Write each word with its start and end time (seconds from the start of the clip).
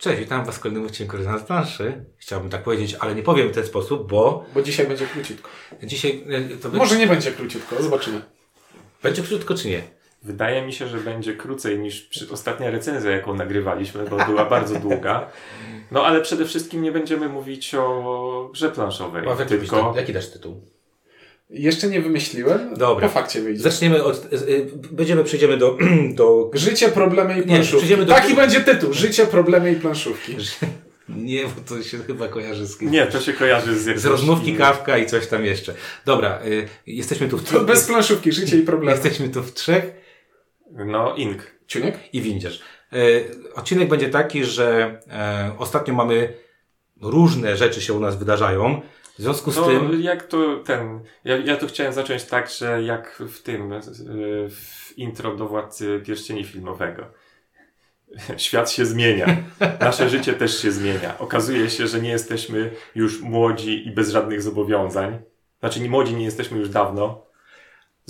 Cześć, 0.00 0.18
witam 0.20 0.44
Was 0.44 0.56
w 0.56 0.60
kolejnym 0.60 0.86
odcinku 0.86 1.16
Rezonans 1.16 1.42
Planszy. 1.42 2.04
Chciałbym 2.18 2.50
tak 2.50 2.62
powiedzieć, 2.62 2.96
ale 3.00 3.14
nie 3.14 3.22
powiem 3.22 3.48
w 3.48 3.54
ten 3.54 3.66
sposób, 3.66 4.10
bo 4.10 4.44
Bo 4.54 4.62
dzisiaj 4.62 4.86
będzie 4.86 5.06
króciutko. 5.06 5.48
dzisiaj 5.82 6.24
e, 6.52 6.56
to 6.56 6.68
Może 6.68 6.98
nie 6.98 7.06
będzie 7.06 7.32
króciutko, 7.32 7.82
zobaczymy. 7.82 8.22
będzie 9.02 9.22
krótko 9.22 9.54
czy 9.54 9.68
nie? 9.68 9.82
Wydaje 10.22 10.66
mi 10.66 10.72
się, 10.72 10.88
że 10.88 10.98
będzie 10.98 11.34
krócej 11.36 11.78
niż 11.78 12.00
przy 12.02 12.32
ostatnia 12.32 12.70
recenzja, 12.70 13.10
jaką 13.10 13.34
nagrywaliśmy, 13.34 14.04
bo 14.04 14.16
była 14.24 14.44
bardzo 14.44 14.80
długa. 14.80 15.30
No 15.90 16.06
ale 16.06 16.20
przede 16.20 16.44
wszystkim 16.44 16.82
nie 16.82 16.92
będziemy 16.92 17.28
mówić 17.28 17.74
o 17.74 18.50
grze 18.52 18.70
planszowej, 18.70 19.24
jaki, 19.28 19.44
tylko 19.46 19.94
jaki 19.96 20.12
dasz 20.12 20.28
tytuł? 20.30 20.60
Jeszcze 21.50 21.86
nie 21.88 22.00
wymyśliłem. 22.00 22.74
Dobra. 22.76 23.08
Po 23.08 23.14
fakcie 23.14 23.40
wyjdzie. 23.40 23.62
Zaczniemy 23.62 24.04
od... 24.04 24.16
e, 24.16 24.28
Będziemy, 24.90 25.24
przejdziemy 25.24 25.56
do... 25.56 25.78
do 26.14 26.50
Życie, 26.54 26.88
problemy 26.88 27.34
i 27.34 27.36
Nie, 27.36 27.42
planszówki. 27.42 27.76
przejdziemy 27.76 28.04
do- 28.06 28.14
Taki 28.14 28.34
będzie 28.34 28.60
tytuł. 28.60 28.92
Życie, 28.92 29.26
problemy 29.26 29.72
i 29.72 29.76
planszówki. 29.76 30.36
nie, 31.08 31.44
bo 31.44 31.50
to 31.68 31.82
się 31.82 31.98
chyba 31.98 32.28
kojarzy 32.28 32.66
z... 32.66 32.80
nie, 32.80 33.06
to 33.06 33.20
się 33.20 33.32
kojarzy 33.32 33.78
z 33.78 34.00
Z 34.00 34.04
rozmówki 34.06 34.46
innym- 34.50 34.58
kawka 34.58 34.98
i 34.98 35.06
coś 35.06 35.26
tam 35.26 35.44
jeszcze. 35.44 35.74
Dobra, 36.04 36.40
y, 36.46 36.68
jesteśmy 36.86 37.28
tu 37.28 37.38
w 37.38 37.44
To 37.50 37.60
bez 37.74 37.84
planszówki, 37.86 38.32
życie 38.32 38.56
i 38.58 38.62
problemy. 38.62 38.92
Jesteśmy 38.92 39.28
tu 39.28 39.42
w 39.42 39.54
trzech 39.54 39.92
No, 40.86 41.14
Ink. 41.16 41.42
Ciuniek? 41.66 41.98
i 42.12 42.20
windziarz. 42.22 42.60
Y, 42.92 43.24
odcinek 43.54 43.88
będzie 43.88 44.08
taki, 44.08 44.44
że 44.44 44.98
e, 45.10 45.52
ostatnio 45.58 45.94
mamy 45.94 46.32
różne 47.02 47.56
rzeczy 47.56 47.80
się 47.80 47.92
u 47.92 48.00
nas 48.00 48.16
wydarzają. 48.18 48.80
W 49.18 49.22
związku 49.22 49.50
z 49.50 49.56
No, 49.56 49.66
tym... 49.66 50.02
jak 50.02 50.26
to 50.26 50.56
ten. 50.56 51.00
Ja, 51.24 51.36
ja 51.36 51.56
to 51.56 51.66
chciałem 51.66 51.92
zacząć 51.92 52.24
tak, 52.24 52.50
że 52.50 52.82
jak 52.82 53.22
w 53.28 53.42
tym, 53.42 53.72
e, 53.72 53.80
w 54.50 54.98
intro 54.98 55.36
do 55.36 55.48
władcy 55.48 56.02
pierścieni 56.06 56.44
filmowego. 56.44 57.06
Świat 58.36 58.70
się 58.70 58.86
zmienia. 58.86 59.36
Nasze 59.80 60.08
życie 60.08 60.32
też 60.32 60.62
się 60.62 60.72
zmienia. 60.72 61.18
Okazuje 61.18 61.70
się, 61.70 61.86
że 61.86 62.00
nie 62.00 62.10
jesteśmy 62.10 62.70
już 62.94 63.20
młodzi 63.20 63.88
i 63.88 63.90
bez 63.90 64.10
żadnych 64.10 64.42
zobowiązań. 64.42 65.18
Znaczy, 65.60 65.88
młodzi 65.88 66.14
nie 66.14 66.24
jesteśmy 66.24 66.58
już 66.58 66.68
dawno. 66.68 67.29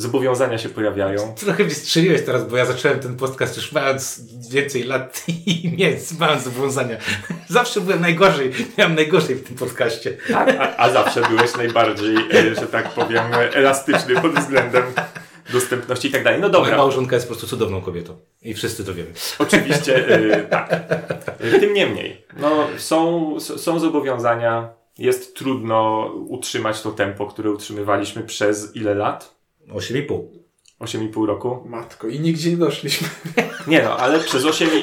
Zobowiązania 0.01 0.59
się 0.59 0.69
pojawiają. 0.69 1.35
Trochę 1.35 1.65
mnie 1.65 1.75
strzeliłeś 1.75 2.23
teraz, 2.23 2.49
bo 2.49 2.57
ja 2.57 2.65
zacząłem 2.65 3.01
ten 3.01 3.17
podcast 3.17 3.57
już 3.57 3.73
mając 3.73 4.21
więcej 4.51 4.83
lat 4.83 5.23
i 5.29 5.71
mieć, 5.79 5.99
mając 6.19 6.43
zobowiązania. 6.43 6.97
Zawsze 7.49 7.81
byłem 7.81 8.01
najgorzej, 8.01 8.53
miałem 8.79 8.95
najgorzej 8.95 9.37
w 9.37 9.45
tym 9.45 9.57
podcaście. 9.57 10.17
A, 10.35 10.47
a, 10.47 10.77
a 10.77 10.91
zawsze 10.91 11.23
byłeś 11.29 11.57
najbardziej, 11.57 12.17
e, 12.17 12.55
że 12.55 12.67
tak 12.67 12.89
powiem, 12.89 13.23
elastyczny 13.53 14.21
pod 14.21 14.33
względem 14.39 14.83
dostępności 15.53 16.09
i 16.09 16.11
tak 16.11 16.25
dalej. 16.25 16.41
No 16.41 16.49
Moja 16.49 16.61
dobra. 16.61 16.77
małżonka 16.77 17.17
jest 17.17 17.27
po 17.27 17.35
prostu 17.35 17.47
cudowną 17.47 17.81
kobietą. 17.81 18.17
I 18.43 18.55
wszyscy 18.55 18.85
to 18.85 18.95
wiemy. 18.95 19.11
Oczywiście 19.39 20.09
e, 20.09 20.43
tak. 20.43 20.85
Tym 21.61 21.75
niemniej, 21.75 22.25
no, 22.37 22.67
są, 22.77 23.35
są 23.41 23.79
zobowiązania, 23.79 24.69
jest 24.99 25.37
trudno 25.37 26.11
utrzymać 26.29 26.83
to 26.83 26.91
tempo, 26.91 27.27
które 27.27 27.51
utrzymywaliśmy 27.51 28.23
przez 28.23 28.77
ile 28.77 28.95
lat? 28.95 29.40
8,5. 29.75 30.23
8,5 30.81 31.27
roku? 31.27 31.65
Matko, 31.69 32.09
i 32.09 32.21
nigdzie 32.21 32.51
nie 32.51 32.57
doszliśmy. 32.57 33.09
Nie 33.67 33.83
no, 33.83 33.97
ale 33.97 34.21
przez 34.21 34.45
8 34.45 34.69
i... 34.69 34.83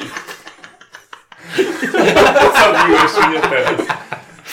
Zabiłeś 2.58 3.28
mnie 3.30 3.40
teraz. 3.40 3.80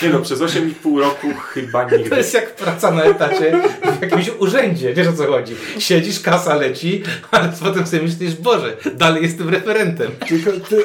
Nie 0.01 0.09
no, 0.09 0.19
przez 0.19 0.39
8,5 0.39 0.99
roku 0.99 1.27
chyba 1.53 1.85
To 1.85 1.97
nigdy. 1.97 2.15
jest 2.17 2.33
jak 2.33 2.55
praca 2.55 2.91
na 2.91 3.03
etacie 3.03 3.61
w 3.97 4.01
jakimś 4.01 4.29
urzędzie. 4.39 4.93
Wiesz 4.93 5.07
o 5.07 5.13
co 5.13 5.27
chodzi? 5.27 5.55
Siedzisz, 5.79 6.19
kasa 6.19 6.55
leci, 6.55 7.03
ale 7.31 7.53
potem 7.63 7.87
sobie 7.87 8.03
myślisz, 8.03 8.35
Boże, 8.35 8.77
dalej 8.95 9.23
jestem 9.23 9.49
referentem. 9.49 10.11
Tylko 10.27 10.51
ty, 10.51 10.59
ty, 10.59 10.83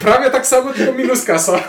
prawie 0.00 0.30
tak 0.30 0.46
samo, 0.46 0.72
tylko 0.72 0.92
minus 0.92 1.24
kasa. 1.24 1.58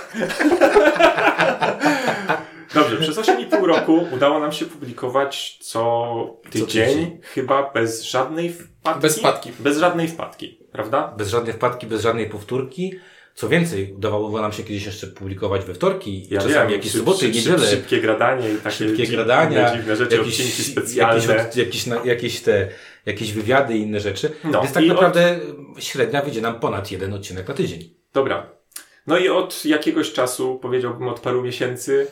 Dobrze, 2.74 2.98
przez 2.98 3.18
8,5 3.18 3.64
roku 3.64 4.06
udało 4.12 4.40
nam 4.40 4.52
się 4.52 4.66
publikować 4.66 5.58
co 5.62 6.40
tydzień, 6.50 6.68
tydzień. 6.68 7.20
chyba 7.22 7.72
bez 7.74 8.04
żadnej 8.04 8.50
wpadki. 8.54 9.02
Bez 9.02 9.20
wpadki. 9.20 9.52
Bez 9.60 9.78
żadnej 9.78 10.08
wpadki, 10.08 10.60
prawda? 10.72 11.14
Bez 11.18 11.30
żadnej 11.30 11.54
wpadki, 11.54 11.88
bez 11.88 12.02
żadnej 12.02 12.30
powtórki. 12.30 12.94
Co 13.36 13.50
więcej, 13.50 13.94
udawało 13.94 14.42
nam 14.42 14.52
się 14.52 14.64
kiedyś 14.64 14.86
jeszcze 14.86 15.08
publikować 15.08 15.66
we 15.66 15.74
wtorki, 15.74 16.28
Ja 16.30 16.42
czasami 16.42 16.54
wiem, 16.56 16.72
jakieś 16.72 16.92
szyb- 16.92 16.98
soboty 16.98 17.26
szyb- 17.26 17.36
niedzielę. 17.36 17.68
Szybkie 17.68 18.02
gradanie 18.02 18.50
i 18.54 18.56
takie 18.56 18.76
Szybkie 18.76 18.96
dziwne, 18.98 19.16
gradania, 19.16 19.76
dziwne 19.76 19.96
rzeczy, 19.96 20.16
jakieś, 20.18 20.34
odcinki 20.34 20.64
specjalne. 20.64 21.34
jakieś, 21.36 21.56
jakieś, 21.58 21.86
jakieś 22.06 22.42
te, 22.42 22.68
jakieś 23.06 23.34
wywiady 23.34 23.78
i 23.78 23.82
inne 23.82 24.00
rzeczy. 24.00 24.32
No, 24.44 24.62
Więc 24.62 24.74
tak 24.74 24.84
i 24.84 24.90
od- 24.92 24.96
naprawdę 24.96 25.40
średnia 25.80 26.22
wyjdzie 26.22 26.42
nam 26.42 26.60
ponad 26.60 26.92
jeden 26.92 27.14
odcinek 27.14 27.48
na 27.48 27.54
tydzień. 27.54 27.94
Dobra. 28.14 28.52
No 29.08 29.18
i 29.18 29.30
od 29.30 29.66
jakiegoś 29.66 30.14
czasu, 30.14 30.60
powiedziałbym 30.62 31.08
od 31.08 31.20
paru 31.20 31.42
miesięcy, 31.42 32.08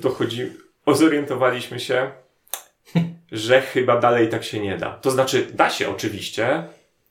dochodzi, 0.00 0.52
zorientowaliśmy 0.86 1.80
się, 1.80 2.10
że 3.32 3.60
chyba 3.60 4.00
dalej 4.00 4.28
tak 4.28 4.44
się 4.44 4.60
nie 4.60 4.76
da. 4.76 4.90
To 4.90 5.10
znaczy, 5.10 5.46
da 5.54 5.70
się 5.70 5.88
oczywiście, 5.88 6.64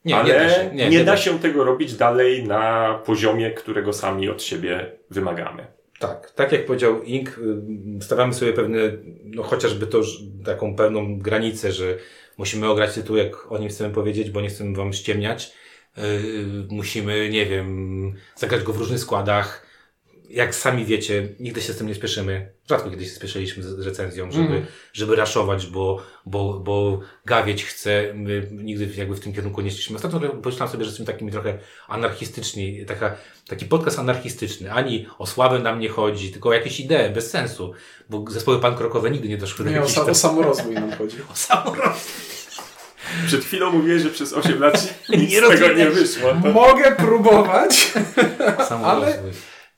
Nie, 0.06 0.16
ale 0.16 0.28
nie 0.28 0.40
da 0.40 0.50
się. 0.50 0.70
Nie, 0.74 0.90
nie 0.90 1.04
da 1.04 1.18
się 1.18 1.40
tego 1.40 1.64
robić 1.64 1.94
dalej 1.94 2.44
na 2.44 2.94
poziomie, 3.06 3.52
którego 3.52 3.94
sami 3.94 4.30
od 4.30 4.44
siebie 4.44 4.92
wymagamy. 5.10 5.68
Tak, 6.00 6.32
tak 6.32 6.52
jak 6.52 6.66
powiedział 6.66 7.04
Ink, 7.04 7.38
y, 7.38 8.04
stawiamy 8.04 8.34
sobie 8.34 8.54
pewne, 8.54 8.80
no 9.24 9.44
chociażby 9.44 9.88
to, 9.88 10.02
taką 10.46 10.76
pewną 10.76 11.20
granicę, 11.20 11.72
że 11.72 11.98
musimy 12.38 12.70
ograć 12.70 12.94
tytuł, 12.94 13.16
jak 13.16 13.52
o 13.52 13.58
nim 13.58 13.70
chcemy 13.70 13.94
powiedzieć, 13.94 14.30
bo 14.30 14.42
nie 14.42 14.50
chcemy 14.50 14.76
wam 14.76 14.94
ściemniać. 14.94 15.54
Yy, 15.98 16.04
musimy, 16.70 17.30
nie 17.30 17.46
wiem, 17.46 18.14
zagrać 18.36 18.64
go 18.64 18.74
w 18.74 18.78
różnych 18.78 19.00
składach. 19.00 19.67
Jak 20.30 20.56
sami 20.56 20.86
wiecie, 20.86 21.30
nigdy 21.40 21.62
się 21.62 21.74
z 21.74 21.78
tym 21.78 21.88
nie 21.88 21.96
spieszymy. 21.96 22.52
Rzadko 22.70 22.90
kiedyś 22.90 23.08
się 23.08 23.14
spieszyliśmy 23.16 23.64
z 23.64 23.80
recenzją, 23.86 24.32
żeby, 24.32 24.44
Mhm. 24.46 24.66
żeby 24.94 25.16
raszować, 25.16 25.68
bo, 25.68 26.02
bo, 26.26 26.60
bo 26.60 27.00
gawieć 27.26 27.66
chce. 27.66 28.04
My 28.14 28.48
nigdy 28.52 28.90
jakby 28.98 29.16
w 29.16 29.20
tym 29.20 29.34
kierunku 29.34 29.62
nie 29.62 29.72
szliśmy. 29.72 29.96
Ostatnio 29.96 30.20
pomyślałem 30.20 30.72
sobie, 30.72 30.84
że 30.84 30.90
jesteśmy 30.90 31.06
takimi 31.14 31.32
trochę 31.32 31.58
anarchistyczni, 31.88 32.86
taka, 32.86 33.16
taki 33.48 33.66
podcast 33.66 34.00
anarchistyczny. 34.00 34.72
Ani 34.72 35.08
o 35.20 35.28
sławę 35.28 35.60
nam 35.60 35.80
nie 35.80 35.90
chodzi, 35.90 36.32
tylko 36.32 36.50
o 36.50 36.54
jakieś 36.54 36.80
idee, 36.80 37.10
bez 37.14 37.30
sensu. 37.30 37.74
Bo 38.10 38.26
zespoły 38.30 38.60
pankrokowe 38.60 39.12
nigdy 39.12 39.28
nie 39.30 39.38
doszły 39.38 39.66
do 39.66 39.72
Nie, 39.72 39.82
o, 39.82 39.86
sa, 39.90 40.02
o 40.12 40.16
samorozwój 40.16 40.74
nam 40.76 40.92
chodzi. 40.92 41.18
o 41.34 41.36
samorozwój. 41.36 42.12
Przed 43.28 43.46
chwilą 43.46 43.72
mówiłeś, 43.72 44.02
że 44.02 44.10
przez 44.10 44.34
8 44.34 44.60
lat 44.60 44.94
nic 45.10 45.32
Nie 45.32 45.42
z 45.42 45.50
tego 45.50 45.74
nie 45.74 45.90
wyszło. 45.90 46.30
To... 46.44 46.52
Mogę 46.52 46.96
próbować. 46.96 47.94
Samorozwój. 48.70 49.32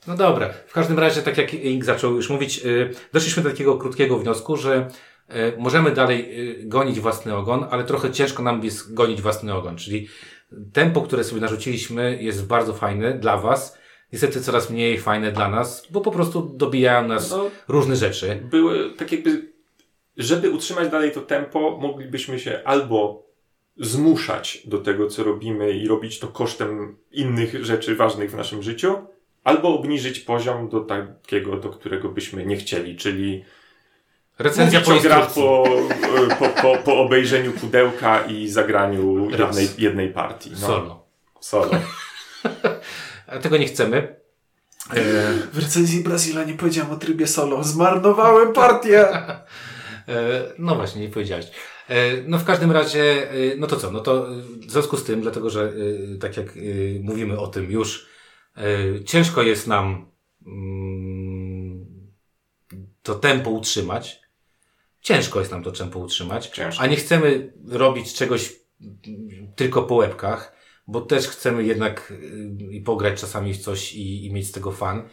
No 0.08 0.16
dobra, 0.16 0.50
w 0.68 0.74
każdym 0.74 1.00
razie, 1.00 1.22
tak 1.22 1.38
jak 1.38 1.54
Ink 1.54 1.86
zaczął 1.86 2.16
już 2.16 2.30
mówić, 2.30 2.66
y, 2.66 2.90
doszliśmy 3.14 3.44
do 3.44 3.50
takiego 3.50 3.78
krótkiego 3.78 4.18
wniosku, 4.20 4.58
że 4.58 4.88
y, 5.30 5.34
możemy 5.58 5.92
dalej 5.92 6.50
y, 6.62 6.66
gonić 6.66 7.00
własny 7.00 7.36
ogon, 7.36 7.66
ale 7.72 7.84
trochę 7.84 8.12
ciężko 8.12 8.44
nam 8.44 8.64
jest 8.64 8.94
gonić 8.94 9.22
własny 9.22 9.54
ogon, 9.54 9.78
czyli 9.78 10.08
tempo, 10.74 11.02
które 11.02 11.24
sobie 11.24 11.42
narzuciliśmy 11.42 12.24
jest 12.24 12.48
bardzo 12.48 12.74
fajne 12.74 13.14
dla 13.14 13.38
Was, 13.38 13.78
niestety 14.14 14.42
coraz 14.42 14.70
mniej 14.70 14.98
fajne 15.00 15.32
dla 15.32 15.50
nas, 15.50 15.88
bo 15.90 16.02
po 16.02 16.12
prostu 16.12 16.42
dobijają 16.56 17.08
nas 17.08 17.32
No, 17.32 17.50
różne 17.68 17.96
rzeczy. 17.96 18.40
były 18.52 18.94
tak 18.94 19.12
jakby, 19.12 19.52
żeby 20.18 20.50
utrzymać 20.50 20.90
dalej 20.90 21.12
to 21.12 21.22
tempo, 21.22 21.78
moglibyśmy 21.82 22.40
się 22.40 22.62
albo 22.66 23.30
zmuszać 23.78 24.62
do 24.68 24.78
tego, 24.78 25.08
co 25.08 25.24
robimy 25.24 25.72
i 25.72 25.88
robić 25.88 26.20
to 26.20 26.28
kosztem 26.28 26.98
innych 27.12 27.66
rzeczy 27.66 27.96
ważnych 27.96 28.32
w 28.32 28.36
naszym 28.36 28.64
życiu, 28.64 28.96
albo 29.44 29.80
obniżyć 29.80 30.20
poziom 30.20 30.70
do 30.70 30.80
takiego, 30.80 31.58
do 31.58 31.70
którego 31.70 32.10
byśmy 32.10 32.46
nie 32.46 32.58
chcieli, 32.58 32.96
czyli 32.96 33.44
Recenzja 34.40 34.82
po 34.82 34.94
instrukcji. 34.94 35.42
po, 35.44 35.64
po, 36.40 36.50
po, 36.62 36.78
po 36.78 36.98
obejrzeniu 36.98 37.52
pudełka 37.52 38.22
i 38.26 38.48
zagraniu 38.48 39.30
Raz. 39.30 39.40
jednej, 39.40 39.68
jednej 39.78 40.14
partii. 40.14 40.52
No. 40.52 40.58
Solo. 40.68 41.06
Solo. 41.40 41.72
A 43.28 43.38
tego 43.40 43.58
nie 43.58 43.66
chcemy. 43.68 43.98
E, 44.94 45.02
W 45.54 45.58
recenzji 45.62 46.04
Brazila 46.04 46.44
nie 46.44 46.54
powiedziałem 46.54 46.92
o 46.92 46.96
trybie 46.96 47.28
solo. 47.28 47.64
Zmarnowałem 47.64 48.54
partię. 48.54 49.08
E, 50.08 50.42
No 50.60 50.76
właśnie, 50.76 51.02
nie 51.02 51.10
powiedziałeś. 51.10 51.46
E, 51.90 51.96
No 52.28 52.38
w 52.38 52.46
każdym 52.46 52.72
razie, 52.72 53.32
e, 53.32 53.36
no 53.58 53.68
to 53.68 53.76
co, 53.76 53.92
no 53.92 54.00
to 54.00 54.28
e, 54.30 54.42
w 54.68 54.72
związku 54.72 54.98
z 54.98 55.04
tym, 55.04 55.22
dlatego 55.22 55.50
że 55.50 55.74
e, 56.16 56.18
tak 56.18 56.38
jak 56.38 56.48
e, 56.48 56.60
mówimy 57.02 57.40
o 57.40 57.48
tym 57.48 57.72
już, 57.72 58.06
e, 58.06 58.10
ciężko 59.06 59.42
jest 59.42 59.68
nam 59.68 60.12
mm, 60.46 61.86
to 63.04 63.16
tempo 63.16 63.50
utrzymać. 63.50 64.22
Ciężko 65.02 65.40
jest 65.40 65.52
nam 65.52 65.64
to 65.64 65.72
tempo 65.72 66.00
utrzymać. 66.00 66.48
Ciężko. 66.48 66.84
A 66.84 66.88
nie 66.88 66.96
chcemy 66.96 67.54
robić 67.68 68.14
czegoś 68.14 68.54
tylko 69.56 69.84
po 69.84 69.96
łebkach, 69.96 70.54
bo 70.88 71.02
też 71.02 71.28
chcemy 71.28 71.64
jednak 71.64 72.12
y, 72.12 72.50
i 72.72 72.82
pograć 72.82 73.22
czasami 73.22 73.54
w 73.54 73.58
coś 73.58 73.94
i, 73.94 74.26
i 74.26 74.34
mieć 74.34 74.48
z 74.48 74.52
tego 74.52 74.72
fan. 74.72 75.10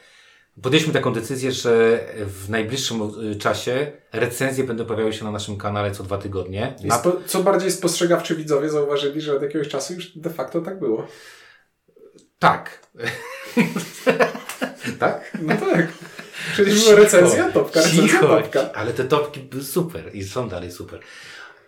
Podjęliśmy 0.62 0.92
taką 0.92 1.12
decyzję, 1.12 1.52
że 1.52 2.04
w 2.26 2.50
najbliższym 2.50 3.02
y, 3.32 3.36
czasie 3.36 3.92
recenzje 4.12 4.64
będą 4.64 4.84
pojawiały 4.84 5.12
się 5.12 5.24
na 5.24 5.30
naszym 5.30 5.56
kanale 5.56 5.90
co 5.90 6.02
dwa 6.02 6.18
tygodnie. 6.18 6.74
Na, 6.84 7.02
co 7.26 7.42
bardziej 7.42 7.70
spostrzegawczy 7.70 8.36
widzowie 8.36 8.70
zauważyli, 8.70 9.20
że 9.20 9.36
od 9.36 9.42
jakiegoś 9.42 9.68
czasu 9.68 9.94
już 9.94 10.18
de 10.18 10.30
facto 10.30 10.60
tak 10.60 10.78
było. 10.78 11.06
Tak. 12.38 12.86
Tak? 14.98 15.38
No 15.42 15.56
tak. 15.56 15.92
Przecież 16.52 16.84
była 16.84 16.96
recenzja 16.96 17.52
topka, 17.52 17.82
recenzja 17.82 18.20
topka. 18.20 18.72
Ale 18.74 18.92
te 18.92 19.04
topki 19.04 19.40
były 19.40 19.64
super 19.64 20.14
i 20.14 20.24
są 20.24 20.48
dalej 20.48 20.72
super. 20.72 21.00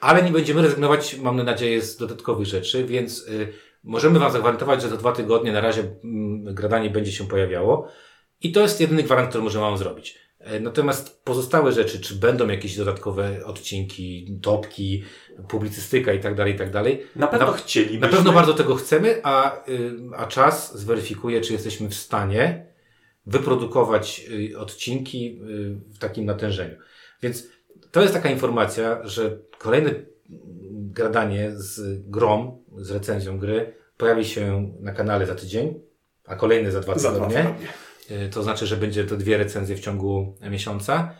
Ale 0.01 0.23
nie 0.23 0.31
będziemy 0.31 0.63
rezygnować, 0.63 1.17
mam 1.17 1.45
nadzieję, 1.45 1.83
z 1.83 1.97
dodatkowych 1.97 2.47
rzeczy, 2.47 2.85
więc 2.85 3.29
y, 3.29 3.53
możemy 3.85 4.19
Wam 4.19 4.33
zagwarantować, 4.33 4.83
że 4.83 4.89
za 4.89 4.97
dwa 4.97 5.13
tygodnie 5.13 5.53
na 5.53 5.61
razie 5.61 5.83
mm, 6.05 6.55
gradanie 6.55 6.91
będzie 6.91 7.13
się 7.13 7.29
pojawiało. 7.29 7.89
I 8.41 8.53
to 8.53 8.61
jest 8.61 8.81
jedyny 8.81 9.03
gwarant, 9.03 9.29
który 9.29 9.45
możemy 9.45 9.65
Wam 9.65 9.79
zrobić. 9.79 10.19
E, 10.41 10.61
Natomiast 10.61 11.25
pozostałe 11.25 11.73
rzeczy, 11.73 12.01
czy 12.01 12.15
będą 12.15 12.49
jakieś 12.49 12.77
dodatkowe 12.77 13.45
odcinki, 13.47 14.39
topki, 14.43 15.05
publicystyka 15.49 16.13
i 16.13 16.21
tak 16.21 16.35
dalej, 16.35 16.55
i 16.55 16.59
tak 16.59 16.71
dalej. 16.71 17.03
Na 17.17 17.27
pewno 17.27 17.47
Na- 17.47 17.53
chcielibyśmy. 17.53 18.01
Na 18.01 18.09
pewno 18.09 18.33
bardzo 18.33 18.55
tego 18.55 18.75
chcemy, 18.75 19.21
a, 19.23 19.69
y, 19.69 19.93
a 20.17 20.27
czas 20.27 20.79
zweryfikuje, 20.79 21.41
czy 21.41 21.53
jesteśmy 21.53 21.89
w 21.89 21.95
stanie 21.95 22.67
wyprodukować 23.27 24.25
y, 24.53 24.59
odcinki 24.59 25.41
y, 25.43 25.95
w 25.95 25.99
takim 25.99 26.25
natężeniu. 26.25 26.77
Więc 27.23 27.47
to 27.91 28.03
jest 28.03 28.15
taka 28.15 28.31
informacja, 28.31 29.01
że 29.05 29.39
kolejne 29.59 29.91
mm, 29.91 30.05
gradanie 30.93 31.51
z 31.53 32.03
grą, 32.11 32.63
z 32.79 32.91
recenzją 32.91 33.39
gry 33.39 33.75
pojawi 33.97 34.25
się 34.25 34.73
na 34.81 34.93
kanale 34.93 35.27
za 35.27 35.35
tydzień, 35.35 35.81
a 36.27 36.37
kolejny 36.37 36.73
za 36.73 36.81
dwa 36.81 36.99
Za 36.99 37.13
dwa 37.13 37.27
tygodnie. 37.29 37.55
Y, 38.11 38.29
To 38.29 38.43
znaczy, 38.43 38.67
że 38.67 38.77
będzie 38.77 39.05
to 39.05 39.17
dwie 39.17 39.39
recenzje 39.39 39.77
w 39.77 39.81
ciągu 39.81 40.37
miesiąca. 40.51 41.15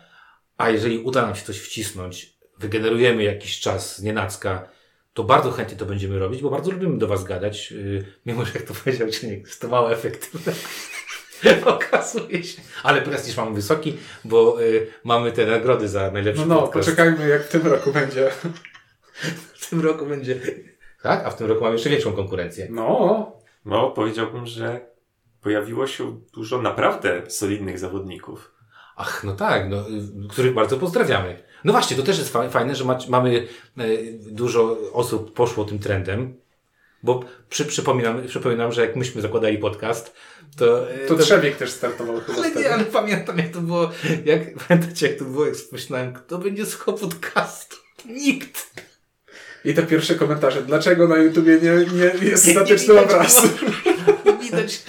A 0.57 0.69
jeżeli 0.69 0.97
uda 0.99 1.21
nam 1.21 1.35
się 1.35 1.45
coś 1.45 1.59
wcisnąć, 1.59 2.33
wygenerujemy 2.57 3.23
jakiś 3.23 3.59
czas 3.59 3.97
z 3.97 4.01
nienacka, 4.03 4.69
to 5.13 5.23
bardzo 5.23 5.51
chętnie 5.51 5.77
to 5.77 5.85
będziemy 5.85 6.19
robić, 6.19 6.41
bo 6.41 6.49
bardzo 6.49 6.71
lubimy 6.71 6.97
do 6.97 7.07
Was 7.07 7.23
gadać. 7.23 7.71
Yy, 7.71 8.05
Mimo, 8.25 8.45
że 8.45 8.51
jak 8.53 8.63
to 8.63 8.73
powiedział 8.83 9.09
Cieniek, 9.09 9.39
jest 9.47 9.61
to 9.61 9.67
mało 9.67 9.91
efektywne. 9.93 10.53
Okazuje 11.65 12.43
się. 12.43 12.61
Ale 12.83 13.01
prestiż 13.01 13.37
mamy 13.37 13.55
wysoki, 13.55 13.97
bo 14.25 14.63
y, 14.63 14.87
mamy 15.03 15.31
te 15.31 15.45
nagrody 15.45 15.87
za 15.87 16.11
najlepszy 16.11 16.41
No 16.41 16.47
no, 16.55 16.61
podcast. 16.61 16.89
poczekajmy 16.89 17.27
jak 17.29 17.43
w 17.43 17.49
tym 17.49 17.67
roku 17.67 17.91
będzie. 17.91 18.31
W 19.59 19.69
tym 19.69 19.81
roku 19.81 20.05
będzie... 20.05 20.39
Tak? 21.01 21.25
A 21.25 21.29
w 21.29 21.37
tym 21.37 21.47
roku 21.47 21.61
mamy 21.61 21.73
jeszcze 21.75 21.89
większą 21.89 22.13
konkurencję. 22.13 22.67
No, 22.71 23.31
No, 23.65 23.91
powiedziałbym, 23.91 24.45
że 24.45 24.79
pojawiło 25.41 25.87
się 25.87 26.19
dużo 26.33 26.61
naprawdę 26.61 27.21
solidnych 27.27 27.79
zawodników. 27.79 28.51
Ach, 28.95 29.23
no 29.23 29.35
tak, 29.35 29.69
no, 29.69 29.85
których 30.29 30.53
bardzo 30.53 30.77
pozdrawiamy. 30.77 31.43
No 31.63 31.71
właśnie, 31.71 31.97
to 31.97 32.03
też 32.03 32.17
jest 32.17 32.33
fa- 32.33 32.49
fajne, 32.49 32.75
że 32.75 32.85
ma, 32.85 32.97
mamy 33.09 33.47
e, 33.77 33.83
dużo 34.31 34.77
osób 34.93 35.33
poszło 35.33 35.65
tym 35.65 35.79
trendem, 35.79 36.35
bo 37.03 37.23
przy, 37.49 37.65
przypominam, 37.65 38.27
przypominam, 38.27 38.71
że 38.71 38.81
jak 38.81 38.95
myśmy 38.95 39.21
zakładali 39.21 39.57
podcast, 39.57 40.13
to... 40.57 40.91
e, 40.91 41.07
to 41.07 41.15
Trzebiek 41.15 41.55
też 41.57 41.71
startował 41.71 42.19
chyba 42.19 42.37
Ale 42.37 42.51
nie, 42.51 42.73
ale 42.73 42.83
pamiętam 42.83 43.37
jak 43.37 43.49
to 43.49 43.61
było, 43.61 43.91
jak, 44.25 44.41
pamiętacie 44.67 45.07
jak 45.07 45.19
to 45.19 45.25
było, 45.25 45.45
jak 45.45 45.55
myślałem, 45.71 46.13
kto 46.13 46.37
będzie 46.37 46.65
słuchał 46.65 46.93
podcastu? 46.93 47.75
Nikt! 48.05 48.73
I 49.65 49.73
te 49.73 49.83
pierwsze 49.83 50.15
komentarze. 50.15 50.61
Dlaczego 50.61 51.07
na 51.07 51.17
YouTubie 51.17 51.59
nie, 51.61 51.71
nie 51.97 52.29
jest 52.29 52.51
statyczny 52.51 52.93
widać 52.93 53.05
obraz? 53.05 53.43
Nie 54.25 54.37
widać. 54.37 54.83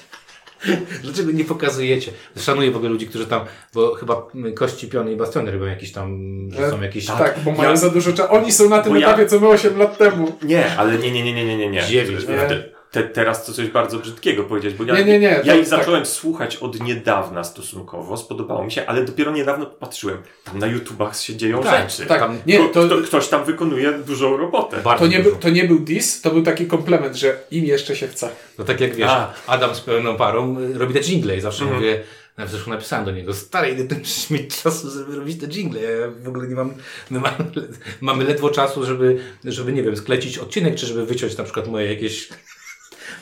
Dlaczego 1.02 1.32
nie 1.32 1.44
pokazujecie? 1.44 2.12
Szanuję 2.36 2.70
w 2.70 2.76
ogóle 2.76 2.90
ludzi, 2.90 3.06
którzy 3.06 3.26
tam, 3.26 3.44
bo 3.74 3.94
chyba 3.94 4.26
Kości, 4.56 4.88
Piony 4.88 5.12
i 5.12 5.16
Bastiony 5.16 5.50
robią 5.52 5.64
jakieś 5.66 5.92
tam, 5.92 6.18
że 6.50 6.70
są 6.70 6.80
jakieś... 6.80 7.06
Tak, 7.06 7.38
bo 7.44 7.52
mają 7.52 7.70
Ja- 7.70 7.76
za 7.76 7.90
dużo 7.90 8.12
czasu. 8.12 8.32
Oni 8.32 8.52
są 8.52 8.68
na 8.68 8.82
tym 8.82 8.92
Bo 8.92 8.98
ja- 8.98 9.08
etapie, 9.08 9.26
co 9.26 9.40
my 9.40 9.48
8 9.48 9.78
lat 9.78 9.98
temu. 9.98 10.32
Nie, 10.42 10.76
ale 10.76 10.98
nie, 10.98 11.10
nie, 11.10 11.22
nie, 11.22 11.34
nie, 11.34 11.44
nie, 11.46 11.56
nie. 11.56 11.68
nie. 11.70 11.82
Dziewięć, 11.86 12.28
nie? 12.28 12.79
Te, 12.90 13.02
te, 13.02 13.08
teraz 13.08 13.46
to 13.46 13.52
coś 13.52 13.68
bardzo 13.68 13.98
brzydkiego 13.98 14.44
powiedzieć, 14.44 14.74
bo 14.74 14.84
ja, 14.84 14.94
Nie, 14.94 15.04
nie, 15.04 15.18
nie, 15.18 15.28
ja 15.44 15.52
tak, 15.52 15.60
ich 15.60 15.66
zacząłem 15.66 16.06
słuchać 16.06 16.56
od 16.56 16.80
niedawna 16.80 17.44
stosunkowo, 17.44 18.16
spodobało 18.16 18.64
mi 18.64 18.72
się, 18.72 18.86
ale 18.86 19.04
dopiero 19.04 19.32
niedawno 19.32 19.66
patrzyłem. 19.66 20.18
Tam 20.44 20.58
na 20.58 20.66
YouTubach 20.66 21.16
się 21.16 21.36
dzieją 21.36 21.62
Tak, 21.62 21.90
rzeczy. 21.90 22.06
Tak, 22.08 22.20
Tam 22.20 22.38
nie, 22.46 22.58
to, 22.68 22.86
kto, 22.86 22.98
ktoś 22.98 23.28
tam 23.28 23.44
wykonuje 23.44 23.92
dużą 23.92 24.36
robotę. 24.36 24.76
To, 24.98 25.06
nie 25.06 25.20
był, 25.20 25.36
to 25.36 25.50
nie 25.50 25.64
był 25.64 25.78
diss, 25.78 26.20
to 26.20 26.30
był 26.30 26.42
taki 26.42 26.66
komplement, 26.66 27.16
że 27.16 27.36
im 27.50 27.64
jeszcze 27.64 27.96
się 27.96 28.08
chce. 28.08 28.28
No 28.58 28.64
tak 28.64 28.80
jak 28.80 28.94
wiesz, 28.94 29.08
A. 29.10 29.32
Adam 29.46 29.74
z 29.74 29.80
pełną 29.80 30.16
parą 30.16 30.58
y, 30.60 30.78
robi 30.78 30.94
te 30.94 31.00
jingle 31.00 31.36
i 31.36 31.40
zawsze 31.40 31.62
Mhm. 31.64 31.80
mówię, 31.80 32.02
nawet 32.36 32.52
zresztą 32.52 32.70
napisałem 32.70 33.04
do 33.04 33.10
niego, 33.10 33.34
stary, 33.34 33.68
ile 33.70 33.98
musisz 33.98 34.30
mieć 34.40 34.62
czasu, 34.62 34.90
żeby 34.90 35.16
robić 35.16 35.40
te 35.40 35.46
jingle? 35.46 35.80
Ja 35.80 36.08
w 36.22 36.28
ogóle 36.28 36.48
nie 36.48 36.54
mam, 36.54 36.74
my 37.10 37.20
mamy, 37.20 37.36
mamy 38.00 38.24
ledwo 38.24 38.50
czasu, 38.50 38.84
żeby, 38.86 39.18
żeby, 39.44 39.72
nie 39.72 39.82
wiem, 39.82 39.96
sklecić 39.96 40.38
odcinek, 40.38 40.74
czy 40.74 40.86
żeby 40.86 41.06
wyciąć 41.06 41.36
na 41.36 41.44
przykład 41.44 41.66
moje 41.68 41.86
jakieś 41.94 42.28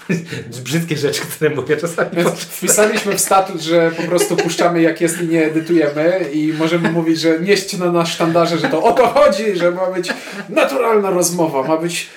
brzydkie 0.65 0.97
rzeczy, 0.97 1.21
które 1.21 1.51
mówię 1.51 1.77
czasami. 1.77 2.11
Więc 2.13 2.31
wpisaliśmy 2.31 3.15
w 3.15 3.21
statut, 3.21 3.61
że 3.61 3.93
po 3.97 4.03
prostu 4.03 4.37
puszczamy 4.37 4.83
jak 4.83 5.01
jest 5.01 5.23
i 5.23 5.27
nie 5.27 5.45
edytujemy 5.45 6.31
i 6.33 6.53
możemy 6.53 6.93
mówić, 6.93 7.21
że 7.21 7.41
nieść 7.41 7.79
na 7.79 7.93
nasz 7.93 8.15
sztandarze, 8.15 8.59
że 8.59 8.69
to 8.69 8.83
o 8.83 8.93
to 8.93 9.07
chodzi, 9.07 9.57
że 9.57 9.71
ma 9.71 9.91
być 9.91 10.09
naturalna 10.49 11.11
rozmowa, 11.11 11.63
ma 11.63 11.77
być 11.77 12.11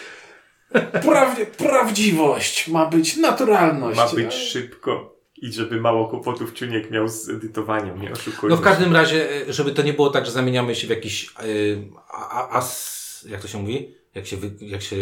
praw- 0.74 1.46
prawdziwość, 1.46 2.68
ma 2.68 2.86
być 2.86 3.18
naturalność. 3.18 3.98
Ma 3.98 4.08
być 4.08 4.34
szybko 4.34 5.22
i 5.42 5.54
żeby 5.54 5.82
mało 5.82 6.08
kłopotów 6.08 6.54
Ciuniek 6.54 6.92
miał 6.92 7.08
z 7.08 7.30
edytowaniem, 7.30 8.02
nie 8.02 8.12
oszukujmy 8.12 8.56
No 8.56 8.62
w 8.62 8.64
każdym 8.64 8.94
razie, 8.94 9.48
y, 9.50 9.54
żeby 9.54 9.72
to 9.72 9.82
nie 9.82 9.94
było 9.94 10.10
tak, 10.10 10.26
że 10.26 10.32
zamieniamy 10.32 10.76
się 10.76 10.88
w 10.88 10.90
jakiś 10.90 11.30
y, 11.44 11.88
a, 12.12 12.30
a, 12.30 12.50
as, 12.50 13.26
jak 13.30 13.42
to 13.42 13.48
się 13.48 13.58
mówi? 13.58 13.96
Jak 14.16 14.26
się, 14.26 14.38
wy, 14.38 14.52
jak 14.62 14.82
się 14.82 14.96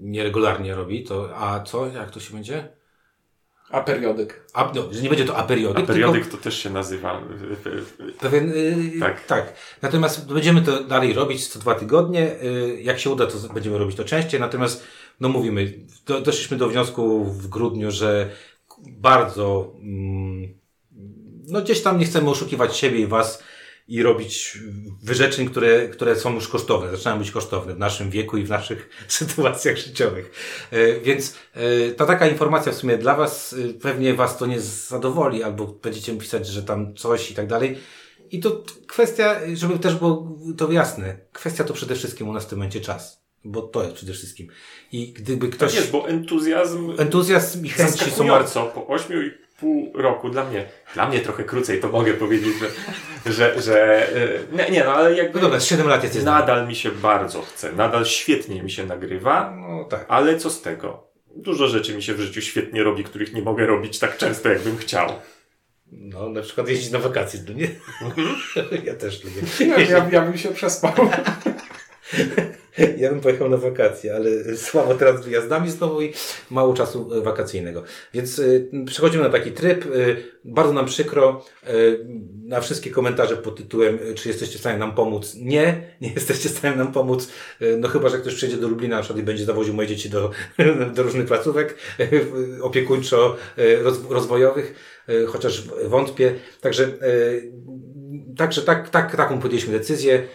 nieregularnie 0.00 0.74
robi, 0.74 1.04
to 1.04 1.36
a 1.36 1.60
co? 1.60 1.86
Jak 1.86 2.10
to 2.10 2.20
się 2.20 2.34
będzie? 2.34 2.68
A 3.70 3.80
periodyk. 3.80 4.46
A, 4.54 4.72
no, 4.74 4.92
że 4.92 5.02
nie 5.02 5.08
będzie 5.08 5.24
to 5.24 5.36
aperiody, 5.36 5.82
A 5.82 5.86
periodyk 5.86 6.26
to 6.26 6.36
też 6.36 6.62
się 6.62 6.70
nazywa. 6.70 7.22
Pewien, 8.20 8.48
yy, 8.48 9.00
Tak. 9.00 9.26
tak. 9.26 9.54
Natomiast 9.82 10.32
będziemy 10.32 10.62
to 10.62 10.84
dalej 10.84 11.12
robić 11.12 11.48
co 11.48 11.58
dwa 11.58 11.74
tygodnie. 11.74 12.36
Yy, 12.42 12.82
jak 12.82 12.98
się 12.98 13.10
uda, 13.10 13.26
to 13.26 13.54
będziemy 13.54 13.78
robić 13.78 13.96
to 13.96 14.04
częściej. 14.04 14.40
Natomiast, 14.40 14.84
no 15.20 15.28
mówimy, 15.28 15.74
do, 16.06 16.20
doszliśmy 16.20 16.56
do 16.56 16.68
wniosku 16.68 17.24
w 17.24 17.48
grudniu, 17.48 17.90
że 17.90 18.30
bardzo, 18.86 19.72
mm, 19.82 20.54
no 21.48 21.62
gdzieś 21.62 21.82
tam 21.82 21.98
nie 21.98 22.04
chcemy 22.04 22.30
oszukiwać 22.30 22.76
siebie 22.76 22.98
i 22.98 23.06
was 23.06 23.42
i 23.90 24.02
robić 24.02 24.58
wyrzeczeń, 25.02 25.48
które, 25.48 25.88
które 25.88 26.16
są 26.16 26.34
już 26.34 26.48
kosztowne, 26.48 26.90
zaczynają 26.90 27.18
być 27.18 27.30
kosztowne 27.30 27.74
w 27.74 27.78
naszym 27.78 28.10
wieku 28.10 28.36
i 28.36 28.44
w 28.44 28.48
naszych 28.48 28.90
sytuacjach 29.08 29.76
życiowych. 29.76 30.30
E, 30.70 31.00
Więc 31.00 31.34
e, 31.54 31.90
ta 31.90 32.06
taka 32.06 32.28
informacja 32.28 32.72
w 32.72 32.74
sumie 32.74 32.98
dla 32.98 33.16
Was, 33.16 33.52
e, 33.70 33.74
pewnie 33.74 34.14
Was 34.14 34.38
to 34.38 34.46
nie 34.46 34.60
zadowoli, 34.60 35.42
albo 35.42 35.66
będziecie 35.66 36.16
pisać, 36.16 36.46
że 36.46 36.62
tam 36.62 36.94
coś 36.94 37.30
i 37.30 37.34
tak 37.34 37.46
dalej. 37.46 37.78
I 38.30 38.40
to 38.40 38.64
kwestia, 38.86 39.40
żeby 39.54 39.78
też 39.78 39.94
było 39.94 40.36
to 40.58 40.72
jasne, 40.72 41.18
kwestia 41.32 41.64
to 41.64 41.74
przede 41.74 41.94
wszystkim 41.94 42.28
u 42.28 42.32
nas 42.32 42.44
w 42.44 42.48
tym 42.48 42.58
momencie 42.58 42.80
czas, 42.80 43.22
bo 43.44 43.62
to 43.62 43.82
jest 43.82 43.94
przede 43.94 44.12
wszystkim. 44.12 44.48
I 44.92 45.12
gdyby 45.12 45.48
Tak 45.48 45.56
ktoś... 45.56 45.74
jest, 45.74 45.90
bo 45.90 46.08
entuzjazm 46.08 46.92
Entuzjazm 46.98 47.64
i 47.64 47.68
chęci 47.68 48.10
są 48.10 48.28
bardzo... 48.28 48.62
po 48.74 48.86
ośmiu 48.86 49.22
i 49.22 49.30
pół 49.60 49.92
roku 49.94 50.30
dla 50.30 50.44
mnie, 50.44 50.64
dla 50.94 51.08
mnie 51.08 51.20
trochę 51.20 51.44
krócej, 51.44 51.80
to 51.80 51.88
mogę 51.88 52.14
powiedzieć, 52.14 52.54
że, 53.26 53.32
że, 53.32 53.62
że 53.62 54.06
e, 54.16 54.56
nie, 54.56 54.70
nie, 54.70 54.84
no 54.84 54.92
ale 54.92 55.14
jakby 55.16 55.38
No 55.38 55.42
dobra, 55.42 55.60
z 55.60 55.64
7 55.64 55.88
lat 55.88 56.02
jesteś 56.04 56.22
nadal 56.22 56.68
mi 56.68 56.74
się 56.74 56.90
bardzo 56.90 57.42
chce, 57.42 57.72
nadal 57.72 58.04
świetnie 58.04 58.62
mi 58.62 58.70
się 58.70 58.86
nagrywa, 58.86 59.54
No 59.56 59.84
tak. 59.84 60.04
ale 60.08 60.36
co 60.36 60.50
z 60.50 60.62
tego? 60.62 61.10
Dużo 61.36 61.68
rzeczy 61.68 61.94
mi 61.94 62.02
się 62.02 62.14
w 62.14 62.20
życiu 62.20 62.42
świetnie 62.42 62.82
robi, 62.82 63.04
których 63.04 63.32
nie 63.32 63.42
mogę 63.42 63.66
robić 63.66 63.98
tak 63.98 64.16
często, 64.16 64.48
jakbym 64.48 64.76
chciał. 64.76 65.08
No, 65.92 66.28
na 66.28 66.42
przykład 66.42 66.68
jeździć 66.68 66.90
na 66.90 66.98
wakacje, 66.98 67.40
no 67.48 67.54
nie? 67.54 67.68
ja 68.90 68.94
też 68.94 69.24
lubię. 69.24 69.42
Nie, 69.60 69.84
ja, 69.84 70.08
ja 70.12 70.20
bym 70.20 70.38
się 70.38 70.48
przespał. 70.48 70.92
Ja 72.98 73.10
bym 73.10 73.20
pojechał 73.20 73.48
na 73.48 73.56
wakacje, 73.56 74.16
ale 74.16 74.56
słabo 74.56 74.94
teraz 74.94 75.24
wyjazdami 75.24 75.70
znowu 75.70 76.02
i 76.02 76.12
mało 76.50 76.74
czasu 76.74 77.14
e, 77.14 77.20
wakacyjnego. 77.20 77.82
Więc 78.14 78.38
y, 78.38 78.70
przechodzimy 78.86 79.24
na 79.24 79.30
taki 79.30 79.52
tryb. 79.52 79.86
Y, 79.86 80.16
bardzo 80.44 80.72
nam 80.72 80.86
przykro. 80.86 81.44
Na 82.44 82.60
wszystkie 82.60 82.90
komentarze 82.90 83.36
pod 83.36 83.56
tytułem, 83.56 83.98
czy 84.14 84.28
jesteście 84.28 84.58
w 84.58 84.60
stanie 84.60 84.78
nam 84.78 84.94
pomóc? 84.94 85.34
Nie, 85.34 85.82
nie 86.00 86.12
jesteście 86.18 86.48
w 86.48 86.58
stanie 86.58 86.76
nam 86.76 86.92
pomóc. 86.92 87.28
No 87.78 87.88
chyba, 87.88 88.08
że 88.08 88.18
ktoś 88.18 88.34
przyjedzie 88.34 88.56
do 88.56 88.68
Lublina 88.68 88.96
na 88.96 89.02
przykład 89.02 89.22
i 89.22 89.26
będzie 89.26 89.44
zawoził 89.44 89.74
moje 89.74 89.88
dzieci 89.88 90.10
do, 90.10 90.30
do 90.94 91.02
różnych 91.02 91.26
placówek 91.26 91.76
opiekuńczo 92.62 93.36
roz, 93.82 94.00
rozwojowych, 94.10 94.74
y, 95.08 95.26
chociaż 95.26 95.64
wątpię. 95.84 96.34
Także, 96.60 96.88
także 98.36 98.62
tak, 98.62 98.90
tak, 98.90 99.16
taką 99.16 99.40
podjęliśmy 99.40 99.78
decyzję. 99.78 100.28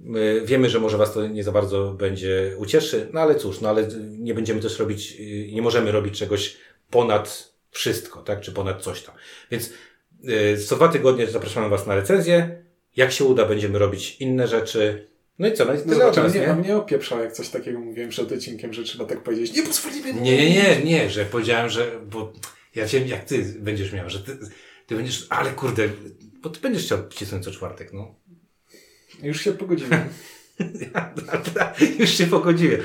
My 0.00 0.42
Wiemy, 0.44 0.70
że 0.70 0.80
może 0.80 0.96
Was 0.98 1.14
to 1.14 1.26
nie 1.26 1.44
za 1.44 1.52
bardzo 1.52 1.92
będzie 1.92 2.54
ucieszy, 2.58 3.08
no 3.12 3.20
ale 3.20 3.34
cóż, 3.34 3.60
no 3.60 3.68
ale 3.68 3.88
nie 4.18 4.34
będziemy 4.34 4.60
też 4.60 4.78
robić, 4.78 5.16
yy, 5.20 5.52
nie 5.52 5.62
możemy 5.62 5.92
robić 5.92 6.18
czegoś 6.18 6.56
ponad 6.90 7.52
wszystko, 7.70 8.22
tak, 8.22 8.40
czy 8.40 8.52
ponad 8.52 8.82
coś 8.82 9.02
tam. 9.02 9.14
Więc 9.50 9.72
yy, 10.22 10.58
co 10.58 10.76
dwa 10.76 10.88
tygodnie 10.88 11.26
zapraszamy 11.26 11.68
Was 11.68 11.86
na 11.86 11.94
recenzję. 11.94 12.62
Jak 12.96 13.12
się 13.12 13.24
uda, 13.24 13.44
będziemy 13.44 13.78
robić 13.78 14.16
inne 14.20 14.48
rzeczy. 14.48 15.08
No 15.38 15.48
i 15.48 15.52
co, 15.52 15.64
no 15.64 15.74
i 15.74 15.76
No 15.76 15.82
tyle 15.82 15.96
zobaczymy, 15.96 16.26
nas, 16.26 16.34
nie, 16.34 16.40
nie? 16.40 16.54
mnie 16.54 16.76
opieprzał, 16.76 17.20
jak 17.20 17.32
coś 17.32 17.48
takiego 17.48 17.80
mówiłem 17.80 18.10
przed 18.10 18.32
odcinkiem, 18.32 18.72
że 18.72 18.82
trzeba 18.82 19.04
tak 19.04 19.22
powiedzieć. 19.22 19.56
Nie 19.56 19.62
pozwolimy 19.62 20.14
Nie, 20.14 20.36
nie, 20.36 20.50
nie, 20.50 20.84
nie, 20.84 21.10
że 21.10 21.24
powiedziałem, 21.24 21.68
że, 21.70 22.00
bo 22.10 22.32
ja 22.74 22.86
wiem, 22.86 23.08
jak 23.08 23.24
Ty 23.24 23.44
będziesz 23.58 23.92
miał, 23.92 24.10
że 24.10 24.18
Ty, 24.18 24.38
Ty 24.86 24.96
będziesz, 24.96 25.26
ale 25.30 25.50
kurde, 25.50 25.88
bo 26.42 26.50
ty 26.50 26.60
będziesz 26.60 26.84
chciał 26.84 26.98
wcisnąć 27.10 27.44
co 27.44 27.50
czwartek, 27.50 27.92
no. 27.92 28.14
Już 29.22 29.40
się 29.40 29.52
pogodziłem. 29.52 30.00
Już 31.98 32.10
się 32.10 32.26
pogodziłem. 32.26 32.80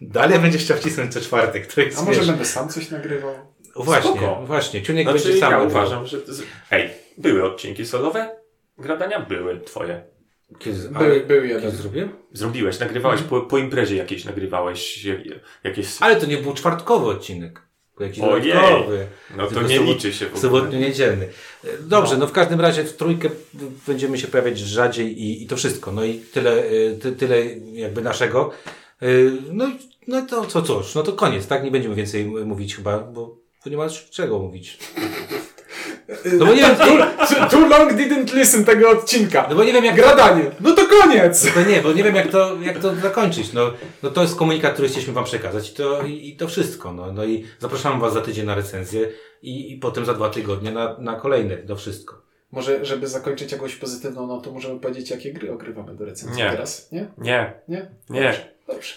Dalej 0.00 0.38
będziesz 0.38 0.62
chciał 0.62 0.76
wcisnąć 0.76 1.12
co 1.12 1.20
czwartek, 1.20 1.74
to 1.74 1.80
jest 1.80 1.98
A 1.98 2.02
może 2.02 2.18
wiesz, 2.18 2.28
będę 2.28 2.44
sam 2.44 2.68
coś 2.68 2.90
nagrywał? 2.90 3.34
Właśnie, 3.76 4.10
Spoko. 4.10 4.42
właśnie. 4.46 4.82
Ciuniek 4.82 5.08
Znaczy, 5.10 5.24
będzie 5.24 5.40
sam 5.40 5.50
ja 5.52 5.58
nagrywał. 5.58 5.82
uważam, 5.82 6.06
że... 6.06 6.20
z- 6.26 6.42
Ej, 6.70 6.90
były 7.18 7.44
odcinki 7.44 7.86
solowe? 7.86 8.36
Gradania 8.78 9.20
były 9.20 9.60
twoje. 9.60 10.04
Kiedy, 10.58 10.88
Był, 10.88 10.96
ale, 11.02 11.20
był 11.20 11.44
jeden. 11.44 11.62
kiedy 11.62 11.76
zrobiłem? 11.76 12.08
Zrobiłeś, 12.32 12.78
nagrywałeś 12.78 13.22
po, 13.22 13.40
po 13.40 13.58
imprezie 13.58 13.96
jakiejś, 13.96 14.24
nagrywałeś 14.24 15.04
jak- 15.04 15.20
jakieś... 15.64 15.86
Ale 16.00 16.16
to 16.16 16.26
nie 16.26 16.36
był 16.38 16.54
czwartkowy 16.54 17.06
odcinek. 17.06 17.62
Jakiś 18.00 18.20
Ojej. 18.20 18.52
dodatkowy. 18.52 19.06
No 19.36 19.46
to 19.46 19.62
nie 19.62 19.78
liczy 19.78 20.12
się 20.12 20.24
w 20.26 20.28
ogóle. 20.28 20.42
Sobotnio-niedzielny. 20.42 21.28
E, 21.64 21.68
Dobrze, 21.80 22.16
no. 22.18 22.26
w 22.26 22.32
każdym 22.32 22.60
razie 22.60 22.84
w 22.84 22.96
trójkę 22.96 23.28
będziemy 23.86 24.18
się 24.18 24.28
pojawiać 24.28 24.58
rzadziej 24.58 25.22
i, 25.22 25.42
i 25.42 25.46
to 25.46 25.56
wszystko. 25.56 25.92
No 25.92 26.04
i 26.04 26.18
tyle, 26.18 26.64
e, 26.64 26.92
ty, 27.02 27.12
tyle 27.12 27.44
jakby 27.72 28.02
naszego. 28.02 28.50
E, 29.02 29.06
No 29.52 29.68
i 29.68 29.72
no 30.08 30.26
to 30.26 30.44
co 30.46 30.62
cóż, 30.62 30.94
no 30.94 31.02
to 31.02 31.12
koniec, 31.12 31.46
tak? 31.46 31.64
Nie 31.64 31.70
będziemy 31.70 31.94
więcej 31.94 32.24
mówić 32.26 32.76
chyba, 32.76 32.98
bo, 32.98 33.36
bo 33.64 33.70
nie 33.70 33.76
ma 33.76 33.88
czego 34.10 34.38
mówić. 34.38 34.78
No 36.38 36.46
bo 36.46 36.54
nie 36.54 36.60
wiem, 36.62 36.76
Too, 36.76 37.46
too 37.50 37.68
long 37.68 37.92
didn't 37.92 38.34
listen 38.34 38.64
tego 38.64 38.90
odcinka. 38.90 39.46
no 39.50 39.56
bo 39.56 39.64
nie 39.64 39.72
wiem 39.72 39.84
jak 39.84 39.96
Gradanie. 39.96 40.50
No 40.60 40.72
to 40.74 40.82
koniec! 40.86 41.46
No 41.56 41.64
nie, 41.64 41.80
bo 41.82 41.92
nie 41.92 42.04
wiem 42.04 42.14
jak 42.16 42.28
to, 42.30 42.56
jak 42.62 42.78
to 42.78 42.94
zakończyć. 42.94 43.52
No, 43.52 43.72
no 44.02 44.10
to 44.10 44.22
jest 44.22 44.36
komunikat, 44.36 44.72
który 44.72 44.88
chcieliśmy 44.88 45.12
Wam 45.14 45.24
przekazać 45.24 45.70
i 45.70 45.74
to, 45.74 46.02
i, 46.02 46.28
i 46.28 46.36
to 46.36 46.48
wszystko. 46.48 46.92
No, 46.92 47.12
no 47.12 47.24
i 47.24 47.44
zapraszamy 47.58 48.00
Was 48.00 48.12
za 48.12 48.20
tydzień 48.20 48.46
na 48.46 48.54
recenzję 48.54 49.08
i, 49.42 49.72
i 49.72 49.76
potem 49.78 50.04
za 50.04 50.14
dwa 50.14 50.28
tygodnie 50.30 50.70
na, 50.72 50.96
na 50.98 51.14
kolejne, 51.20 51.56
to 51.56 51.76
wszystko. 51.76 52.22
Może, 52.52 52.84
żeby 52.84 53.06
zakończyć 53.06 53.52
jakąś 53.52 53.76
pozytywną 53.76 54.26
notą, 54.26 54.52
możemy 54.52 54.80
powiedzieć, 54.80 55.10
jakie 55.10 55.32
gry 55.32 55.52
ogrywamy 55.52 55.94
do 55.96 56.04
recenzji 56.04 56.42
Nie. 56.42 56.50
teraz? 56.50 56.92
Nie? 56.92 57.06
Nie, 57.18 57.52
Nie? 57.68 57.90
nie. 58.10 58.34
Dobrze. 58.68 58.92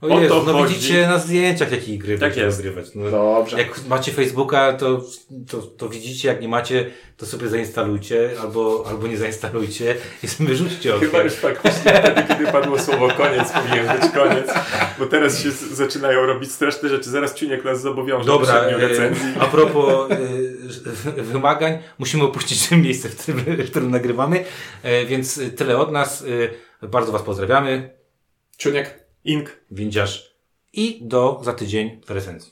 O 0.00 0.06
O 0.06 0.20
to 0.28 0.42
no 0.46 0.52
chodzi. 0.52 0.74
widzicie 0.74 1.06
na 1.06 1.18
zdjęciach 1.18 1.72
jakie 1.72 1.98
gry 1.98 2.18
Tak 2.18 2.36
jest. 2.36 2.44
rozgrywać. 2.46 2.86
No, 2.94 3.10
Dobrze. 3.10 3.58
jak 3.58 3.86
macie 3.88 4.12
Facebooka, 4.12 4.72
to, 4.72 5.02
to, 5.50 5.58
to 5.62 5.88
widzicie, 5.88 6.28
jak 6.28 6.40
nie 6.40 6.48
macie, 6.48 6.90
to 7.16 7.26
sobie 7.26 7.48
zainstalujcie 7.48 8.30
albo, 8.42 8.84
albo 8.88 9.06
nie 9.06 9.16
zainstalujcie 9.16 9.94
i 10.22 10.28
sobie 10.28 10.48
wyrzućcie 10.48 10.94
okiem. 10.96 11.10
Chyba 11.10 11.22
już 11.22 11.32
faktycznie 11.32 11.92
wtedy, 11.92 12.22
kiedy 12.28 12.46
padło 12.52 12.78
słowo 12.78 13.08
koniec, 13.08 13.52
powinien 13.52 13.86
być 14.00 14.10
koniec. 14.14 14.46
Bo 14.98 15.06
teraz 15.06 15.42
się 15.42 15.50
zaczynają 15.50 16.26
robić 16.26 16.52
straszne 16.52 16.88
rzeczy. 16.88 17.10
Zaraz 17.10 17.34
Czuniek 17.34 17.64
nas 17.64 17.80
zobowiąże 17.80 18.26
Dobra, 18.26 18.60
do 18.60 18.70
e, 18.70 18.88
recenzji. 18.88 19.24
a 19.40 19.46
propos 19.46 20.10
e, 21.18 21.22
wymagań, 21.22 21.78
musimy 21.98 22.24
opuścić 22.24 22.70
miejsce, 22.86 23.08
w 23.08 23.16
którym, 23.16 23.40
w 23.40 23.70
którym 23.70 23.90
nagrywamy, 23.90 24.44
e, 24.82 25.06
więc 25.06 25.40
tyle 25.56 25.78
od 25.78 25.92
nas. 25.92 26.24
E, 26.82 26.86
Bardzo 26.88 27.12
Was 27.12 27.22
pozdrawiamy. 27.22 27.90
Czuniek. 28.56 29.07
Ink. 29.24 29.60
Windziarz. 29.70 30.34
I 30.72 30.98
do 31.02 31.40
za 31.44 31.52
tydzień 31.54 32.00
w 32.06 32.10
recenzji. 32.10 32.46